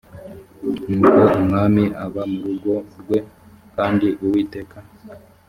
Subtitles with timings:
[0.97, 3.17] nuko umwami aba mu rugo rwe
[3.75, 4.77] kandi uwiteka